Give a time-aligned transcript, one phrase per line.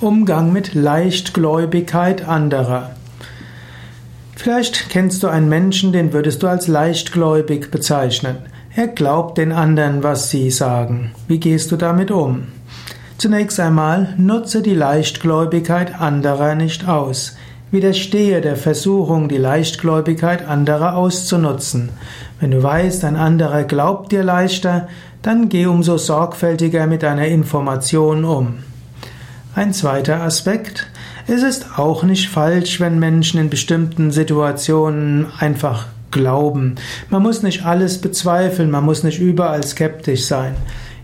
[0.00, 2.92] Umgang mit Leichtgläubigkeit anderer.
[4.34, 8.36] Vielleicht kennst du einen Menschen, den würdest du als leichtgläubig bezeichnen.
[8.74, 11.10] Er glaubt den anderen, was sie sagen.
[11.28, 12.44] Wie gehst du damit um?
[13.18, 17.36] Zunächst einmal nutze die Leichtgläubigkeit anderer nicht aus.
[17.70, 21.90] Widerstehe der Versuchung, die Leichtgläubigkeit anderer auszunutzen.
[22.40, 24.88] Wenn du weißt, ein anderer glaubt dir leichter,
[25.20, 28.69] dann geh umso sorgfältiger mit deiner Information um.
[29.52, 30.86] Ein zweiter Aspekt.
[31.26, 36.76] Es ist auch nicht falsch, wenn Menschen in bestimmten Situationen einfach glauben.
[37.08, 40.54] Man muss nicht alles bezweifeln, man muss nicht überall skeptisch sein.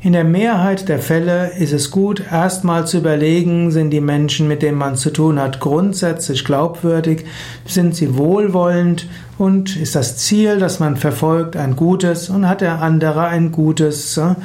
[0.00, 4.62] In der Mehrheit der Fälle ist es gut, erstmal zu überlegen, sind die Menschen, mit
[4.62, 7.24] denen man zu tun hat, grundsätzlich glaubwürdig,
[7.66, 12.80] sind sie wohlwollend und ist das Ziel, das man verfolgt, ein gutes und hat der
[12.80, 14.36] andere ein gutes, äh,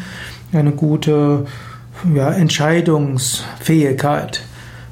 [0.53, 1.45] eine gute
[2.13, 4.43] ja, Entscheidungsfähigkeit.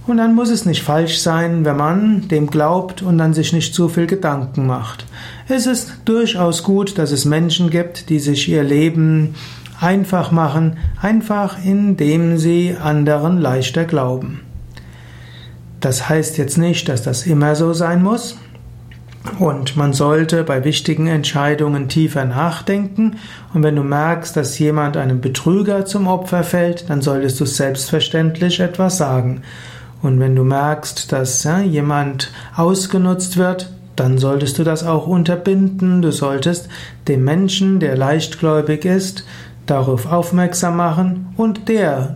[0.08, 3.76] Und dann muss es nicht falsch sein, wenn man dem glaubt und dann sich nicht
[3.76, 5.06] zu viel Gedanken macht.
[5.48, 9.36] Es ist durchaus gut, dass es Menschen gibt, die sich ihr Leben
[9.80, 14.42] einfach machen, einfach indem sie anderen leichter glauben.
[15.80, 18.38] Das heißt jetzt nicht, dass das immer so sein muss.
[19.38, 23.18] Und man sollte bei wichtigen Entscheidungen tiefer nachdenken.
[23.54, 28.60] Und wenn du merkst, dass jemand einem Betrüger zum Opfer fällt, dann solltest du selbstverständlich
[28.60, 29.42] etwas sagen.
[30.02, 36.02] Und wenn du merkst, dass ja, jemand ausgenutzt wird, dann solltest du das auch unterbinden.
[36.02, 36.70] Du solltest
[37.08, 39.26] dem Menschen, der leichtgläubig ist,
[39.66, 42.16] darauf aufmerksam machen und der,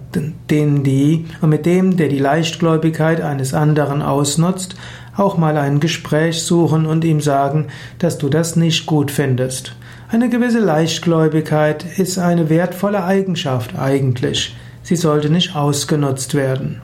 [0.50, 4.76] den die, und mit dem, der die Leichtgläubigkeit eines anderen ausnutzt,
[5.16, 7.68] auch mal ein Gespräch suchen und ihm sagen,
[8.00, 9.76] dass du das nicht gut findest.
[10.10, 14.56] Eine gewisse Leichtgläubigkeit ist eine wertvolle Eigenschaft eigentlich.
[14.84, 16.82] Sie sollte nicht ausgenutzt werden.